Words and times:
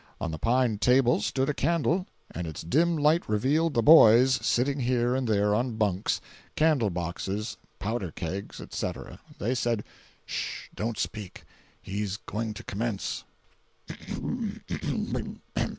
On 0.19 0.31
the 0.31 0.39
pine 0.39 0.79
table 0.79 1.21
stood 1.21 1.47
a 1.47 1.53
candle, 1.53 2.07
and 2.31 2.47
its 2.47 2.63
dim 2.63 2.97
light 2.97 3.29
revealed 3.29 3.75
"the 3.75 3.83
boys" 3.83 4.39
sitting 4.43 4.79
here 4.79 5.13
and 5.13 5.27
there 5.27 5.53
on 5.53 5.75
bunks, 5.77 6.19
candle 6.55 6.89
boxes, 6.89 7.57
powder 7.77 8.09
kegs, 8.09 8.59
etc. 8.59 9.19
They 9.37 9.53
said: 9.53 9.83
"Sh—! 10.25 10.69
Don't 10.73 10.97
speak—he's 10.97 12.17
going 12.17 12.55
to 12.55 12.63
commence." 12.63 13.25